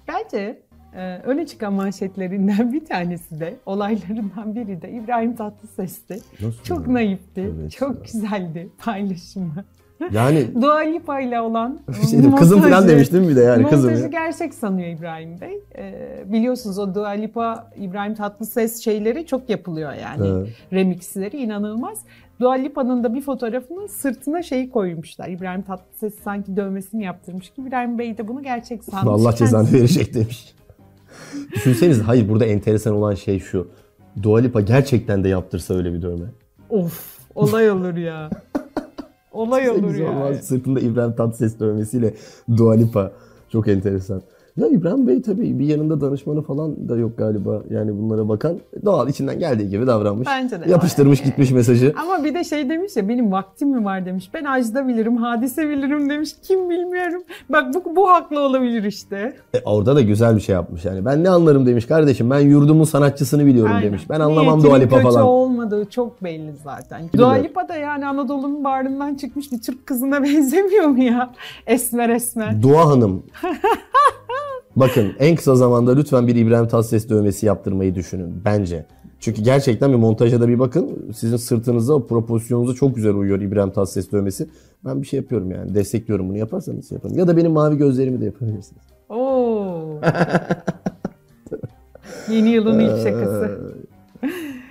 Bence 0.08 0.62
e, 0.96 1.18
öne 1.18 1.46
çıkan 1.46 1.74
manşetlerinden 1.74 2.74
bir 2.74 2.86
tanesi 2.86 3.40
de 3.40 3.56
olaylarından 3.66 4.56
biri 4.56 4.82
de 4.82 4.92
İbrahim 4.92 5.36
Tatlıses'ti. 5.36 6.22
Nasıl 6.42 6.64
Çok 6.64 6.88
ya? 6.88 6.94
naifti, 6.94 7.42
Evet 7.60 7.72
çok 7.72 7.96
ya. 7.96 8.02
güzeldi 8.04 8.70
paylaşımı. 8.78 9.66
Yani 10.12 10.62
Dua 10.62 10.78
Lipa 10.78 11.20
ile 11.20 11.42
olan 11.42 11.80
şey 12.10 12.20
dedim, 12.20 12.36
kızım 12.36 12.62
falan 12.62 12.88
demiştim 12.88 13.30
bir 13.30 13.36
de 13.36 13.42
yani 13.42 13.68
kızım. 13.68 13.90
Montajı 13.90 14.04
ya. 14.04 14.10
gerçek 14.10 14.54
sanıyor 14.54 14.88
İbrahim 14.88 15.42
Bey. 15.42 15.60
Ee, 15.78 16.24
biliyorsunuz 16.26 16.80
o 16.80 16.96
Dua 16.96 17.10
Lipa, 17.10 17.72
İbrahim 17.76 18.16
Tatlıses 18.16 18.84
şeyleri 18.84 19.26
çok 19.26 19.50
yapılıyor 19.50 19.94
yani. 19.94 20.28
Evet. 20.28 20.50
Remixleri 20.74 21.38
inanılmaz. 21.38 22.00
Dua 22.40 22.54
Lipa'nın 22.54 23.04
da 23.04 23.14
bir 23.14 23.22
fotoğrafını 23.22 23.88
sırtına 23.88 24.44
şeyi 24.44 24.70
koymuşlar. 24.70 25.30
İbrahim 25.30 25.62
Tatlıses 25.62 26.14
sanki 26.24 26.56
dövmesini 26.56 27.04
yaptırmış 27.04 27.50
ki 27.50 27.62
İbrahim 27.62 28.00
Bey 28.00 28.18
de 28.18 28.28
bunu 28.28 28.44
gerçek 28.44 28.84
sanmış. 28.84 29.22
Allah 29.22 29.36
cezanı 29.36 29.74
verecek 29.74 30.14
demiş. 30.14 30.54
Düşünseniz 31.56 32.02
hayır 32.02 32.30
burada 32.30 32.46
enteresan 32.46 32.94
olan 32.94 33.16
şey 33.16 33.40
şu. 33.40 33.68
Dua 34.24 34.40
Lipa 34.40 34.62
gerçekten 34.62 35.24
de 35.24 35.30
yaptırsa 35.30 35.74
öyle 35.74 35.94
bir 35.94 36.02
dövme. 36.02 36.26
Of 36.70 37.20
olay 37.36 37.72
olur 37.72 37.98
ya. 37.98 38.30
olay 39.32 39.70
olur 39.70 39.96
ya. 39.96 40.34
Sırtında 40.42 40.80
İbrahim 40.80 41.14
Tatlıses 41.16 41.60
dövmesiyle 41.60 42.14
Dua 42.58 42.74
Lipa. 42.74 43.12
Çok 43.52 43.68
enteresan. 43.68 44.22
Ya 44.60 44.68
İbrahim 44.68 45.08
Bey 45.08 45.22
tabii 45.22 45.60
bir 45.60 45.66
yanında 45.66 46.02
danışmanı 46.02 46.42
falan 46.42 46.90
da 46.90 46.98
yok 46.98 47.18
galiba. 47.18 47.62
Yani 47.70 47.98
bunlara 47.98 48.30
bakan 48.30 48.60
doğal 48.86 49.10
içinden 49.10 49.40
geldiği 49.40 49.70
gibi 49.70 49.88
davranmış. 49.88 50.28
Bence 50.28 50.62
de 50.62 50.70
Yapıştırmış 50.72 51.20
öyle. 51.20 51.30
gitmiş 51.30 51.52
mesajı. 51.52 51.94
Ama 52.02 52.24
bir 52.24 52.34
de 52.36 52.44
şey 52.44 52.70
demiş 52.70 52.96
ya 52.96 53.10
benim 53.10 53.32
vaktim 53.32 53.70
mi 53.70 53.86
var 53.86 54.06
demiş. 54.06 54.30
Ben 54.34 54.44
Ajda 54.44 54.88
bilirim, 54.88 55.18
Hadise 55.18 55.70
bilirim 55.70 56.10
demiş. 56.10 56.30
Kim 56.44 56.70
bilmiyorum. 56.70 57.24
Bak 57.50 57.66
bu, 57.74 57.96
bu 57.96 58.10
haklı 58.10 58.40
olabilir 58.40 58.84
işte. 58.84 59.34
E, 59.54 59.60
orada 59.66 59.96
da 59.96 60.02
güzel 60.02 60.36
bir 60.36 60.42
şey 60.42 60.56
yapmış 60.56 60.86
yani. 60.86 61.06
Ben 61.06 61.24
ne 61.24 61.30
anlarım 61.30 61.66
demiş 61.66 61.86
kardeşim. 61.86 62.30
Ben 62.30 62.40
yurdumun 62.40 62.84
sanatçısını 62.84 63.46
biliyorum 63.46 63.72
Aynen. 63.76 63.88
demiş. 63.88 64.10
Ben 64.10 64.20
anlamam 64.20 64.64
Dua 64.64 64.76
Lipa 64.76 65.00
falan. 65.02 65.24
olmadığı 65.24 65.86
çok 65.90 66.24
belli 66.24 66.52
zaten. 66.64 67.02
Dua 67.18 67.32
Lipa 67.34 67.68
da 67.70 67.76
yani 67.76 68.06
Anadolu'nun 68.08 68.64
bağrından 68.64 69.16
çıkmış 69.16 69.52
bir 69.52 69.62
Türk 69.62 69.88
kızına 69.88 70.24
benzemiyor 70.24 70.86
mu 70.86 71.04
ya? 71.04 71.30
Esmer 71.68 72.10
esmer. 72.10 72.64
Dua 72.64 72.86
Hanım. 72.90 73.24
Bakın 74.80 75.14
en 75.20 75.36
kısa 75.36 75.56
zamanda 75.56 75.96
lütfen 75.96 76.28
bir 76.28 76.36
İbrahim 76.36 76.68
Tatlıses 76.68 77.10
dövmesi 77.10 77.46
yaptırmayı 77.46 77.96
düşünün 77.96 78.42
bence. 78.46 78.86
Çünkü 79.20 79.42
gerçekten 79.42 79.92
bir 79.92 79.98
montaja 79.98 80.42
da 80.42 80.48
bir 80.48 80.60
bakın. 80.60 81.12
Sizin 81.16 81.38
sırtınıza, 81.38 81.94
o 81.94 82.08
proporsiyonunuza 82.08 82.74
çok 82.74 82.96
güzel 82.96 83.16
uyuyor 83.16 83.42
İbrahim 83.42 83.72
Tatlıses 83.72 84.12
dövmesi. 84.12 84.50
Ben 84.86 85.02
bir 85.02 85.08
şey 85.08 85.20
yapıyorum 85.20 85.52
yani. 85.52 85.76
Destekliyorum 85.76 86.30
bunu 86.30 86.38
yaparsanız 86.38 86.92
yaparım. 86.92 87.18
Ya 87.18 87.28
da 87.28 87.38
benim 87.38 87.52
mavi 87.52 87.78
gözlerimi 87.78 88.22
de 88.22 88.26
yapabilirsiniz. 88.26 88.84
Oo. 89.10 90.02
Yeni 92.32 92.50
yılın 92.50 92.80
ilk 92.80 93.04
şakası. 93.04 93.60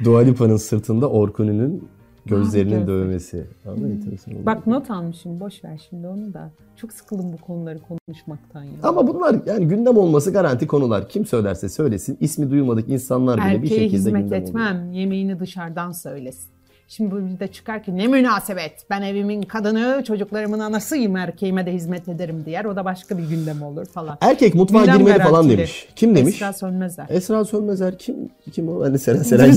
Dua 0.05 0.21
Lipa'nın 0.21 0.57
sırtında 0.57 1.11
Orkun'un 1.11 1.88
gözlerinin 2.28 2.70
gözleri. 2.70 2.87
dövmesi. 2.88 3.47
Ama 3.66 3.88
enteresan 3.88 4.35
oldu. 4.35 4.47
Bak 4.47 4.66
not 4.66 4.90
almışım 4.90 5.40
boş 5.40 5.64
ver 5.64 5.87
şimdi 5.90 6.06
onu 6.06 6.35
da. 6.35 6.50
Çok 6.76 6.92
sıkıldım 6.92 7.32
bu 7.32 7.37
konuları 7.37 7.78
konuşmaktan 7.78 8.62
ya. 8.62 8.70
Ama 8.82 9.06
bunlar 9.08 9.37
yani 9.47 9.68
gündem 9.68 9.97
olması 9.97 10.32
garanti 10.32 10.66
konular. 10.66 11.08
Kim 11.08 11.26
söylerse 11.26 11.68
söylesin 11.68 12.16
ismi 12.20 12.50
duymadık 12.50 12.88
insanlar 12.88 13.37
bile 13.40 13.47
bir 13.62 13.70
Erkeğe 13.70 13.78
şekilde 13.80 13.97
hizmet 13.97 14.23
gündem 14.23 14.42
etmem. 14.42 14.76
oluyor. 14.80 14.92
Yemeğini 14.94 15.40
dışarıdan 15.40 15.92
söylesin. 15.92 16.49
Şimdi 16.90 17.11
bu 17.11 17.16
bir 17.26 17.40
de 17.40 17.49
çıkar 17.49 17.82
ki 17.82 17.97
ne 17.97 18.06
münasebet. 18.06 18.87
Ben 18.90 19.02
evimin 19.02 19.42
kadını, 19.42 20.04
çocuklarımın 20.06 20.58
anasıyım. 20.58 21.16
Erkeğime 21.16 21.66
de 21.66 21.73
hizmet 21.73 22.08
ederim 22.08 22.42
diyer. 22.44 22.64
O 22.64 22.76
da 22.76 22.85
başka 22.85 23.18
bir 23.18 23.28
gündem 23.28 23.62
olur 23.62 23.87
falan. 23.87 24.18
Erkek 24.20 24.54
mutfağa 24.54 24.80
Gündem 24.80 24.99
girmeli 24.99 25.18
falan 25.18 25.30
garantili. 25.32 25.56
demiş. 25.58 25.88
Kim 25.97 26.16
demiş? 26.16 26.35
Esra 26.35 26.52
Sönmezer. 26.52 27.06
Esra 27.08 27.44
Sönmezer 27.44 27.99
kim? 27.99 28.16
Kim 28.52 28.68
o? 28.68 28.85
Hani 28.85 28.99
Seren 28.99 29.23
Seren. 29.23 29.52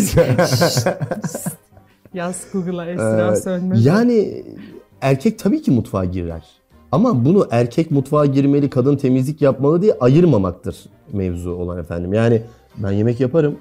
Yaz 2.13 2.45
Google'a 2.53 2.85
Esra 2.85 3.31
Ee, 3.31 3.35
Sönmezer. 3.35 3.91
yani 3.91 4.43
erkek 5.01 5.39
tabii 5.39 5.61
ki 5.61 5.71
mutfağa 5.71 6.05
girer. 6.05 6.43
Ama 6.91 7.25
bunu 7.25 7.47
erkek 7.51 7.91
mutfağa 7.91 8.25
girmeli, 8.25 8.69
kadın 8.69 8.95
temizlik 8.97 9.41
yapmalı 9.41 9.81
diye 9.81 9.93
ayırmamaktır 9.99 10.75
mevzu 11.13 11.51
olan 11.51 11.77
efendim. 11.79 12.13
Yani 12.13 12.41
ben 12.77 12.91
yemek 12.91 13.19
yaparım. 13.19 13.55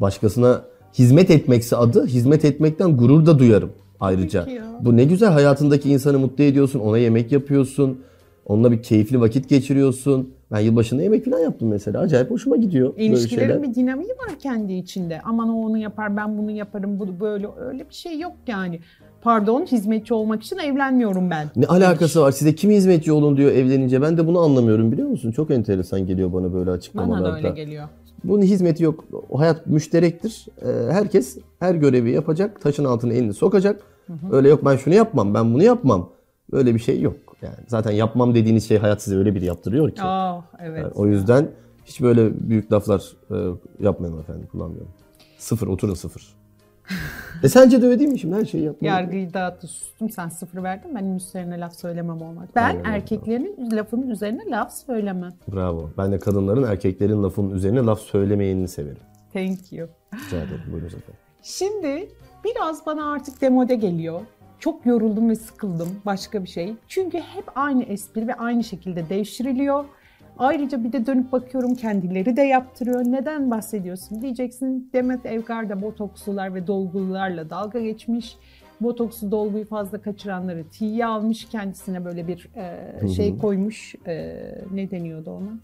Başkasına 0.00 0.62
hizmet 0.98 1.30
etmekse 1.30 1.76
adı, 1.76 2.06
hizmet 2.06 2.44
etmekten 2.44 2.96
gurur 2.96 3.26
da 3.26 3.38
duyarım 3.38 3.70
ayrıca. 4.00 4.46
Bu 4.80 4.96
ne 4.96 5.04
güzel 5.04 5.32
hayatındaki 5.32 5.90
insanı 5.90 6.18
mutlu 6.18 6.44
ediyorsun, 6.44 6.80
ona 6.80 6.98
yemek 6.98 7.32
yapıyorsun. 7.32 8.00
Onunla 8.46 8.72
bir 8.72 8.82
keyifli 8.82 9.20
vakit 9.20 9.48
geçiriyorsun. 9.48 10.30
Ben 10.52 10.60
yılbaşında 10.60 11.02
yemek 11.02 11.24
falan 11.24 11.38
yaptım 11.38 11.68
mesela. 11.68 12.00
Acayip 12.00 12.30
hoşuma 12.30 12.56
gidiyor. 12.56 12.92
İlişkilerin 12.96 13.62
bir 13.62 13.74
dinamiği 13.74 14.10
var 14.10 14.38
kendi 14.38 14.72
içinde. 14.72 15.20
Aman 15.24 15.48
o 15.48 15.66
onu 15.66 15.78
yapar, 15.78 16.16
ben 16.16 16.38
bunu 16.38 16.50
yaparım, 16.50 17.00
bu 17.00 17.20
böyle 17.20 17.46
öyle 17.68 17.88
bir 17.88 17.94
şey 17.94 18.20
yok 18.20 18.32
yani. 18.46 18.80
Pardon, 19.22 19.64
hizmetçi 19.66 20.14
olmak 20.14 20.42
için 20.42 20.58
evlenmiyorum 20.58 21.30
ben. 21.30 21.48
Ne 21.56 21.66
alakası 21.66 22.20
var? 22.20 22.32
Size 22.32 22.54
kim 22.54 22.70
hizmetçi 22.70 23.12
olun 23.12 23.36
diyor 23.36 23.52
evlenince. 23.52 24.02
Ben 24.02 24.16
de 24.16 24.26
bunu 24.26 24.38
anlamıyorum 24.38 24.92
biliyor 24.92 25.08
musun? 25.08 25.32
Çok 25.32 25.50
enteresan 25.50 26.06
geliyor 26.06 26.32
bana 26.32 26.52
böyle 26.52 26.66
Bana 26.66 26.74
açıklamalarda. 26.76 27.24
da 27.32 27.36
öyle 27.36 27.50
geliyor. 27.50 27.88
Bunun 28.24 28.42
hizmeti 28.42 28.84
yok. 28.84 29.04
O 29.30 29.40
hayat 29.40 29.66
müşterektir. 29.66 30.46
Ee, 30.62 30.92
herkes 30.92 31.38
her 31.58 31.74
görevi 31.74 32.10
yapacak. 32.10 32.60
Taşın 32.60 32.84
altına 32.84 33.12
elini 33.12 33.34
sokacak. 33.34 33.80
Öyle 34.32 34.48
yok 34.48 34.64
ben 34.64 34.76
şunu 34.76 34.94
yapmam, 34.94 35.34
ben 35.34 35.54
bunu 35.54 35.62
yapmam. 35.62 36.08
Öyle 36.52 36.74
bir 36.74 36.80
şey 36.80 37.00
yok. 37.00 37.16
Yani 37.42 37.54
zaten 37.66 37.90
yapmam 37.90 38.34
dediğiniz 38.34 38.68
şey 38.68 38.78
hayat 38.78 39.02
size 39.02 39.16
öyle 39.16 39.34
bir 39.34 39.42
yaptırıyor 39.42 39.90
ki. 39.90 40.02
Aa, 40.02 40.40
evet. 40.58 40.82
Yani 40.82 40.92
o 40.94 41.06
yüzden 41.06 41.48
hiç 41.84 42.00
böyle 42.00 42.48
büyük 42.48 42.72
laflar 42.72 43.12
e, 43.30 43.36
yapmayın 43.80 44.20
efendim. 44.20 44.48
Kullanmıyorum. 44.52 44.92
Sıfır, 45.38 45.66
oturun 45.66 45.94
sıfır. 45.94 46.40
e 47.42 47.48
sence 47.48 47.82
de 47.82 47.86
öyle 47.86 47.98
değil 47.98 48.10
mi 48.10 48.18
şimdi 48.18 48.34
her 48.34 48.44
şeyi 48.44 48.64
yapmayın? 48.64 48.94
Yargıyı 48.94 49.34
dağıttı 49.34 49.68
sustum 49.68 50.10
sen 50.10 50.28
sıfır 50.28 50.62
verdin 50.62 50.94
benim 50.94 51.16
üstlerine 51.16 51.60
laf 51.60 51.74
söylemem 51.74 52.22
olmaz. 52.22 52.48
Ben 52.56 52.64
Aynen 52.64 52.84
erkeklerin 52.84 53.70
lafının 53.72 54.10
üzerine 54.10 54.50
laf 54.50 54.72
söylemem. 54.72 55.32
Bravo. 55.52 55.90
Ben 55.98 56.12
de 56.12 56.18
kadınların 56.18 56.62
erkeklerin 56.62 57.22
lafının 57.22 57.50
üzerine 57.50 57.80
laf 57.80 58.00
söylemeyenini 58.00 58.68
severim. 58.68 59.02
Thank 59.32 59.72
you. 59.72 59.88
Rica 60.14 60.36
ederim. 60.36 60.62
Buyurun 60.72 60.86
efendim. 60.86 61.14
Şimdi 61.42 62.08
biraz 62.44 62.86
bana 62.86 63.12
artık 63.12 63.40
demode 63.40 63.74
geliyor. 63.74 64.20
Çok 64.60 64.86
yoruldum 64.86 65.30
ve 65.30 65.34
sıkıldım 65.34 65.88
başka 66.06 66.42
bir 66.42 66.48
şey. 66.48 66.74
Çünkü 66.88 67.18
hep 67.18 67.44
aynı 67.54 67.82
espri 67.82 68.28
ve 68.28 68.34
aynı 68.34 68.64
şekilde 68.64 69.08
devşiriliyor. 69.08 69.84
Ayrıca 70.38 70.84
bir 70.84 70.92
de 70.92 71.06
dönüp 71.06 71.32
bakıyorum 71.32 71.74
kendileri 71.74 72.36
de 72.36 72.42
yaptırıyor. 72.42 73.04
Neden 73.04 73.50
bahsediyorsun 73.50 74.22
diyeceksin. 74.22 74.90
Demet 74.92 75.26
Evgar 75.26 75.68
da 75.68 75.82
botokslular 75.82 76.54
ve 76.54 76.66
dolgulularla 76.66 77.50
dalga 77.50 77.80
geçmiş. 77.80 78.36
Botoksu 78.80 79.30
dolguyu 79.30 79.64
fazla 79.64 80.02
kaçıranları 80.02 80.64
tiye 80.64 81.06
almış. 81.06 81.44
Kendisine 81.44 82.04
böyle 82.04 82.28
bir 82.28 82.48
e, 83.02 83.08
şey 83.08 83.38
koymuş. 83.38 83.94
E, 84.06 84.36
ne 84.72 84.90
deniyordu 84.90 85.30
ona? 85.30 85.58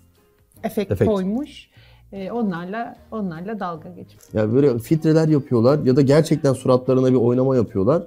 Efekt, 0.64 0.92
Efekt. 0.92 1.10
koymuş. 1.10 1.70
E, 2.12 2.30
onlarla 2.30 2.96
onlarla 3.10 3.60
dalga 3.60 3.88
geçmiş. 3.88 4.24
Ya 4.32 4.52
böyle 4.52 4.78
filtreler 4.78 5.28
yapıyorlar 5.28 5.84
ya 5.84 5.96
da 5.96 6.02
gerçekten 6.02 6.52
suratlarına 6.52 7.10
bir 7.10 7.16
oynama 7.16 7.56
yapıyorlar. 7.56 8.02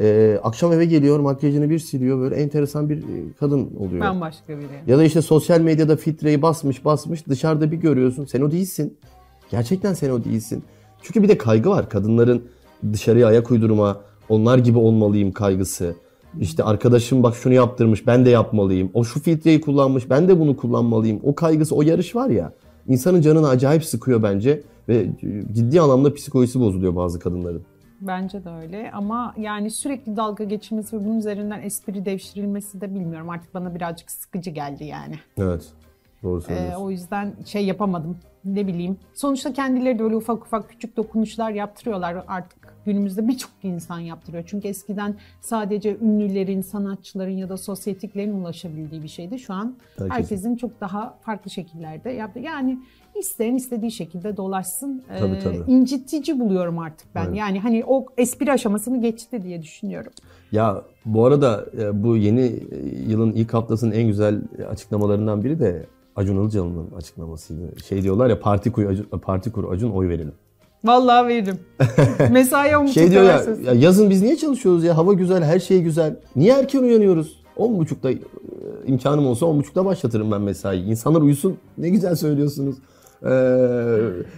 Ee, 0.00 0.40
akşam 0.42 0.72
eve 0.72 0.84
geliyor, 0.84 1.20
makyajını 1.20 1.70
bir 1.70 1.78
siliyor. 1.78 2.20
Böyle 2.20 2.34
enteresan 2.34 2.88
bir 2.88 2.98
e, 2.98 3.32
kadın 3.40 3.70
oluyor. 3.78 4.00
Ben 4.00 4.20
başka 4.20 4.58
biri. 4.58 4.66
Ya 4.86 4.98
da 4.98 5.04
işte 5.04 5.22
sosyal 5.22 5.60
medyada 5.60 5.96
filtreyi 5.96 6.42
basmış 6.42 6.84
basmış 6.84 7.26
dışarıda 7.28 7.72
bir 7.72 7.76
görüyorsun. 7.76 8.24
Sen 8.24 8.40
o 8.40 8.50
değilsin. 8.50 8.96
Gerçekten 9.50 9.94
sen 9.94 10.10
o 10.10 10.24
değilsin. 10.24 10.62
Çünkü 11.02 11.22
bir 11.22 11.28
de 11.28 11.38
kaygı 11.38 11.70
var. 11.70 11.88
Kadınların 11.88 12.42
dışarıya 12.92 13.26
ayak 13.26 13.50
uydurma, 13.50 14.00
onlar 14.28 14.58
gibi 14.58 14.78
olmalıyım 14.78 15.32
kaygısı. 15.32 15.94
İşte 16.40 16.64
arkadaşım 16.64 17.22
bak 17.22 17.34
şunu 17.34 17.54
yaptırmış 17.54 18.06
ben 18.06 18.26
de 18.26 18.30
yapmalıyım. 18.30 18.90
O 18.94 19.04
şu 19.04 19.20
filtreyi 19.20 19.60
kullanmış 19.60 20.10
ben 20.10 20.28
de 20.28 20.40
bunu 20.40 20.56
kullanmalıyım. 20.56 21.20
O 21.22 21.34
kaygısı 21.34 21.74
o 21.74 21.82
yarış 21.82 22.16
var 22.16 22.30
ya. 22.30 22.52
insanın 22.88 23.20
canını 23.20 23.48
acayip 23.48 23.84
sıkıyor 23.84 24.22
bence. 24.22 24.62
Ve 24.88 25.06
ciddi 25.52 25.80
anlamda 25.80 26.14
psikolojisi 26.14 26.60
bozuluyor 26.60 26.96
bazı 26.96 27.18
kadınların. 27.18 27.62
Bence 28.00 28.44
de 28.44 28.50
öyle 28.50 28.90
ama 28.92 29.34
yani 29.36 29.70
sürekli 29.70 30.16
dalga 30.16 30.44
geçilmesi 30.44 30.96
ve 30.96 31.04
bunun 31.04 31.18
üzerinden 31.18 31.62
espri 31.62 32.04
devşirilmesi 32.04 32.80
de 32.80 32.94
bilmiyorum. 32.94 33.30
Artık 33.30 33.54
bana 33.54 33.74
birazcık 33.74 34.10
sıkıcı 34.10 34.50
geldi 34.50 34.84
yani. 34.84 35.18
Evet. 35.38 35.72
Doğru 36.22 36.38
Ee, 36.38 36.40
söylüyorsun. 36.42 36.82
o 36.82 36.90
yüzden 36.90 37.32
şey 37.46 37.64
yapamadım. 37.66 38.16
Ne 38.44 38.66
bileyim. 38.66 38.96
Sonuçta 39.14 39.52
kendileri 39.52 39.98
de 39.98 40.02
böyle 40.02 40.16
ufak 40.16 40.42
ufak 40.46 40.68
küçük 40.70 40.96
dokunuşlar 40.96 41.50
yaptırıyorlar. 41.50 42.24
Artık 42.28 42.74
günümüzde 42.86 43.28
birçok 43.28 43.50
insan 43.62 43.98
yaptırıyor. 43.98 44.44
Çünkü 44.46 44.68
eskiden 44.68 45.14
sadece 45.40 45.96
ünlülerin, 46.02 46.60
sanatçıların 46.60 47.30
ya 47.36 47.48
da 47.48 47.56
sosyetiklerin 47.56 48.32
ulaşabildiği 48.40 49.02
bir 49.02 49.08
şeydi. 49.08 49.38
Şu 49.38 49.54
an 49.54 49.74
Herkesin. 49.98 50.10
herkesin 50.10 50.56
çok 50.56 50.80
daha 50.80 51.18
farklı 51.22 51.50
şekillerde 51.50 52.10
yaptı. 52.10 52.38
Yani 52.38 52.78
isteyen 53.18 53.54
istediği 53.54 53.90
şekilde 53.90 54.36
dolaşsın. 54.36 55.02
Tabii, 55.18 55.36
Ee, 55.36 55.38
tabii. 55.38 55.72
incitici 55.72 56.40
buluyorum 56.40 56.78
artık 56.78 57.14
ben. 57.14 57.24
Evet. 57.26 57.36
Yani 57.36 57.60
hani 57.60 57.84
o 57.86 58.06
espri 58.18 58.52
aşamasını 58.52 59.00
geçti 59.00 59.42
diye 59.42 59.62
düşünüyorum. 59.62 60.12
Ya 60.52 60.82
bu 61.04 61.26
arada 61.26 61.66
e, 61.78 62.02
bu 62.02 62.16
yeni 62.16 62.40
e, 62.40 62.76
yılın 63.08 63.32
ilk 63.32 63.54
haftasının 63.54 63.92
en 63.92 64.06
güzel 64.06 64.40
açıklamalarından 64.70 65.44
biri 65.44 65.60
de 65.60 65.86
Acun 66.16 66.42
Ilıcalı'nın 66.42 66.90
açıklamasıydı. 66.96 67.80
Şey 67.88 68.02
diyorlar 68.02 68.28
ya 68.30 68.40
parti 68.40 68.72
kur 68.72 68.84
Acun, 68.84 69.06
parti 69.22 69.52
kur 69.52 69.72
Acun 69.72 69.90
oy 69.90 70.08
verelim. 70.08 70.32
Vallahi 70.84 71.28
veririm. 71.28 71.58
Mesaiye 72.30 72.76
on 72.76 72.86
Şey 72.86 73.10
diyor 73.10 73.22
ya, 73.22 73.42
ya 73.64 73.72
yazın 73.72 74.10
biz 74.10 74.22
niye 74.22 74.36
çalışıyoruz 74.36 74.84
ya 74.84 74.96
hava 74.96 75.12
güzel 75.12 75.44
her 75.44 75.58
şey 75.58 75.82
güzel. 75.82 76.16
Niye 76.36 76.52
erken 76.52 76.82
uyanıyoruz? 76.82 77.40
10.30'da 77.56 78.10
e, 78.10 78.18
imkanım 78.86 79.26
olsa 79.26 79.46
10.30'da 79.46 79.84
başlatırım 79.84 80.32
ben 80.32 80.40
mesai. 80.40 80.78
İnsanlar 80.80 81.20
uyusun 81.20 81.56
ne 81.78 81.88
güzel 81.88 82.14
söylüyorsunuz. 82.14 82.76
Ee, 83.22 83.30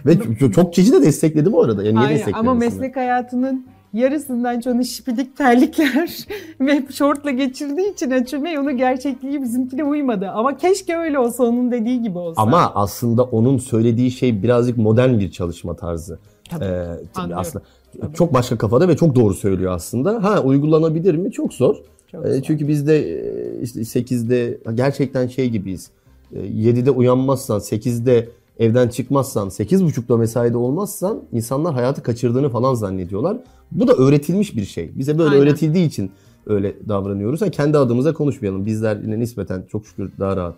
ve 0.05 0.51
çok- 0.51 0.73
kişi 0.73 0.91
de 0.91 1.01
destekledi 1.01 1.53
bu 1.53 1.63
arada. 1.63 1.83
Yani 1.83 1.95
niye 1.95 2.07
Aynen, 2.25 2.33
ama 2.33 2.53
meslek 2.53 2.95
hayatının 2.95 3.65
yarısından 3.93 4.59
çoğunu 4.59 4.83
şipidik 4.85 5.37
terlikler 5.37 6.17
ve 6.61 6.83
şortla 6.93 7.31
geçirdiği 7.31 7.93
için 7.93 8.11
Açıl 8.11 8.43
Bey 8.43 8.57
onun 8.57 8.77
gerçekliği 8.77 9.41
bizimkine 9.41 9.83
uymadı. 9.83 10.29
Ama 10.29 10.57
keşke 10.57 10.97
öyle 10.97 11.19
olsa 11.19 11.43
onun 11.43 11.71
dediği 11.71 12.01
gibi 12.01 12.17
olsa. 12.17 12.41
Ama 12.41 12.71
aslında 12.75 13.23
onun 13.23 13.57
söylediği 13.57 14.11
şey 14.11 14.43
birazcık 14.43 14.77
modern 14.77 15.19
bir 15.19 15.31
çalışma 15.31 15.75
tarzı. 15.75 16.19
Tabii, 16.49 16.63
Ee, 16.65 16.67
tabii 17.13 17.23
anlıyorum. 17.23 17.41
aslında 17.41 17.65
çok 18.13 18.33
başka 18.33 18.57
kafada 18.57 18.87
ve 18.87 18.97
çok 18.97 19.15
doğru 19.15 19.33
söylüyor 19.33 19.71
aslında. 19.71 20.23
Ha 20.23 20.41
uygulanabilir 20.43 21.15
mi? 21.15 21.31
Çok 21.31 21.53
zor. 21.53 21.75
Çok 22.11 22.25
Ee, 22.25 22.33
zor. 22.33 22.41
Çünkü 22.43 22.67
biz 22.67 22.87
de 22.87 22.99
e, 22.99 23.61
işte 23.61 23.79
8'de 23.79 24.57
gerçekten 24.73 25.27
şey 25.27 25.49
gibiyiz. 25.49 25.89
e, 26.35 26.39
7'de 26.39 26.91
uyanmazsan, 26.91 27.59
8'de 27.59 28.29
evden 28.59 28.87
çıkmazsan, 28.87 29.47
8.30'da 29.47 30.17
mesaide 30.17 30.57
olmazsan 30.57 31.23
insanlar 31.31 31.73
hayatı 31.73 32.03
kaçırdığını 32.03 32.49
falan 32.49 32.73
zannediyorlar. 32.73 33.37
Bu 33.71 33.87
da 33.87 33.93
öğretilmiş 33.93 34.55
bir 34.55 34.65
şey. 34.65 34.91
Bize 34.95 35.17
böyle 35.17 35.29
Aynen. 35.29 35.41
öğretildiği 35.43 35.87
için 35.87 36.11
öyle 36.45 36.75
davranıyoruz. 36.89 37.41
Ha, 37.41 37.49
kendi 37.49 37.77
adımıza 37.77 38.13
konuşmayalım. 38.13 38.65
Bizler 38.65 38.95
yine 38.95 39.19
nispeten 39.19 39.63
çok 39.71 39.87
şükür 39.87 40.11
daha 40.19 40.37
rahat 40.37 40.55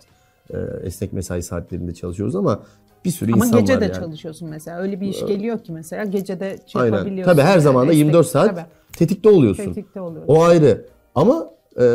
e, 0.50 0.56
esnek 0.82 1.12
mesai 1.12 1.42
saatlerinde 1.42 1.94
çalışıyoruz 1.94 2.36
ama 2.36 2.60
bir 3.04 3.10
sürü 3.10 3.32
Ama 3.32 3.46
insan 3.46 3.60
gece 3.60 3.74
var 3.74 3.80
de 3.80 3.84
yani. 3.84 3.94
çalışıyorsun 3.94 4.48
mesela. 4.48 4.80
Öyle 4.80 5.00
bir 5.00 5.08
iş 5.08 5.26
geliyor 5.26 5.58
ki 5.58 5.72
mesela 5.72 6.04
gece 6.04 6.40
de 6.40 6.58
şey 6.66 6.82
Aynen. 6.82 6.92
yapabiliyorsun. 6.96 7.32
Tabii 7.32 7.42
her 7.42 7.50
yani. 7.52 7.60
zaman 7.62 7.82
da 7.88 7.92
Destek- 7.92 7.98
24 7.98 8.26
saat 8.26 8.50
Tabii. 8.50 8.66
tetikte 8.92 9.28
oluyorsun. 9.28 9.64
Tetikte 9.64 10.00
oluyorsun. 10.00 10.34
O 10.34 10.42
ayrı. 10.42 10.84
Ama 11.14 11.50
e, 11.80 11.86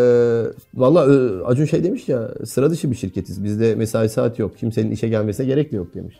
valla 0.74 1.02
Acun 1.46 1.66
şey 1.66 1.84
demiş 1.84 2.10
ya 2.10 2.30
sıra 2.46 2.72
dışı 2.72 2.92
bir 2.92 2.96
şirketiz. 2.96 3.44
Bizde 3.44 3.76
mesai 3.76 4.10
saati 4.10 4.42
yok. 4.42 4.58
Kimsenin 4.58 4.92
işe 4.92 5.08
gelmesine 5.08 5.46
gerek 5.46 5.72
de 5.72 5.76
yok 5.76 5.94
demiş. 5.94 6.16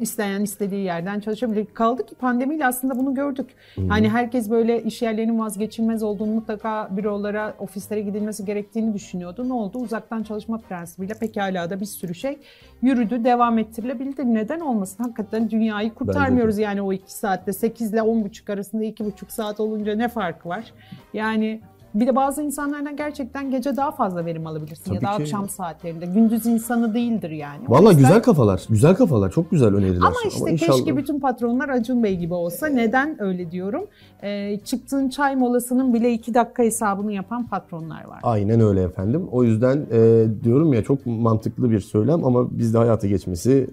İsteyen 0.00 0.40
istediği 0.40 0.84
yerden 0.84 1.20
çalışabilir. 1.20 1.66
Kaldı 1.74 2.06
ki 2.06 2.14
pandemiyle 2.14 2.66
aslında 2.66 2.98
bunu 2.98 3.14
gördük. 3.14 3.46
Yani 3.76 4.08
herkes 4.08 4.50
böyle 4.50 4.82
iş 4.82 5.02
yerlerinin 5.02 5.38
vazgeçilmez 5.38 6.02
olduğunu 6.02 6.32
mutlaka 6.32 6.88
bürolara, 6.96 7.54
ofislere 7.58 8.00
gidilmesi 8.00 8.44
gerektiğini 8.44 8.94
düşünüyordu. 8.94 9.48
Ne 9.48 9.52
oldu? 9.52 9.78
Uzaktan 9.78 10.22
çalışma 10.22 10.58
prensibiyle 10.58 11.14
pekala 11.14 11.70
da 11.70 11.80
bir 11.80 11.86
sürü 11.86 12.14
şey 12.14 12.38
yürüdü, 12.82 13.24
devam 13.24 13.58
ettirilebildi. 13.58 14.34
Neden 14.34 14.60
olmasın? 14.60 15.04
Hakikaten 15.04 15.50
dünyayı 15.50 15.94
kurtarmıyoruz 15.94 16.58
yani 16.58 16.82
o 16.82 16.92
iki 16.92 17.14
saatte. 17.14 17.52
8 17.52 17.92
ile 17.92 18.00
10.30 18.00 18.52
arasında 18.52 18.84
2.5 18.84 19.12
saat 19.28 19.60
olunca 19.60 19.94
ne 19.94 20.08
farkı 20.08 20.48
var? 20.48 20.72
Yani 21.12 21.60
bir 22.00 22.06
de 22.06 22.16
bazı 22.16 22.42
insanlardan 22.42 22.96
gerçekten 22.96 23.50
gece 23.50 23.76
daha 23.76 23.90
fazla 23.90 24.26
verim 24.26 24.46
alabilirsin 24.46 24.92
ya 24.92 25.00
Tabii 25.00 25.10
da 25.12 25.16
ki. 25.16 25.22
akşam 25.22 25.48
saatlerinde. 25.48 26.06
Gündüz 26.06 26.46
insanı 26.46 26.94
değildir 26.94 27.30
yani. 27.30 27.60
O 27.68 27.72
Valla 27.72 27.90
yüzden- 27.90 27.98
güzel 28.08 28.22
kafalar. 28.22 28.64
Güzel 28.70 28.94
kafalar. 28.94 29.30
Çok 29.30 29.50
güzel 29.50 29.74
öneriler. 29.74 30.00
ama 30.00 30.14
işte 30.28 30.50
inşallah- 30.50 30.76
keşke 30.76 30.96
bütün 30.96 31.20
patronlar 31.20 31.68
Acun 31.68 32.02
Bey 32.02 32.16
gibi 32.16 32.34
olsa. 32.34 32.66
Neden 32.66 33.22
öyle 33.22 33.50
diyorum? 33.50 33.86
Ee, 34.22 34.58
çıktığın 34.64 35.08
çay 35.08 35.36
molasının 35.36 35.94
bile 35.94 36.12
iki 36.12 36.34
dakika 36.34 36.62
hesabını 36.62 37.12
yapan 37.12 37.46
patronlar 37.46 38.04
var. 38.04 38.20
Aynen 38.22 38.60
öyle 38.60 38.82
efendim. 38.82 39.28
O 39.32 39.44
yüzden 39.44 39.86
e, 39.92 40.24
diyorum 40.44 40.72
ya 40.72 40.82
çok 40.84 41.06
mantıklı 41.06 41.70
bir 41.70 41.80
söylem 41.80 42.24
ama 42.24 42.58
bizde 42.58 42.78
hayata 42.78 43.06
geçmesi 43.06 43.70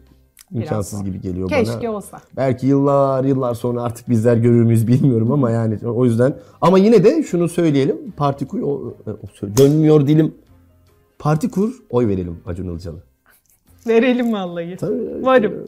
imkansız 0.52 1.00
zor. 1.00 1.06
gibi 1.06 1.22
geliyor 1.22 1.50
Keşke 1.50 1.88
bana. 1.88 1.92
olsa. 1.96 2.18
Belki 2.38 2.68
yıllar 2.68 3.24
yıllar 3.24 3.54
sonra 3.54 3.82
artık 3.84 4.10
bizler 4.10 4.38
görür 4.38 4.64
müyüz 4.64 4.88
bilmiyorum 4.88 5.32
ama 5.32 5.52
yani 5.52 5.78
o 5.88 6.06
yüzden 6.06 6.34
ama 6.62 6.78
yine 6.78 7.04
de 7.04 7.24
şunu 7.24 7.50
söyleyelim. 7.50 8.12
Parti 8.18 8.48
kur 8.48 8.62
o, 8.62 8.68
o- 8.68 9.58
dönmüyor 9.58 10.08
dilim. 10.08 10.34
Parti 11.20 11.52
kur, 11.52 11.74
oy 11.90 12.08
verelim 12.08 12.38
Acun 12.46 12.70
Ilıcalı. 12.70 12.98
Verelim 13.88 14.34
vallahi. 14.34 14.78
Tabii. 14.78 15.26
Varım. 15.26 15.54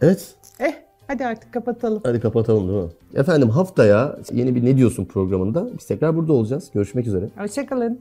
Evet. 0.00 0.34
Eh 0.60 0.72
hadi 1.06 1.26
artık 1.26 1.52
kapatalım. 1.52 2.00
Hadi 2.04 2.20
kapatalım 2.20 2.68
değil 2.68 2.82
mi? 2.84 2.90
Efendim 3.14 3.50
haftaya 3.50 4.18
yeni 4.32 4.54
bir 4.54 4.64
Ne 4.64 4.76
Diyorsun 4.76 5.04
programında 5.04 5.68
biz 5.78 5.86
tekrar 5.86 6.16
burada 6.16 6.32
olacağız. 6.32 6.70
Görüşmek 6.74 7.06
üzere. 7.06 7.28
Hoşçakalın. 7.38 7.96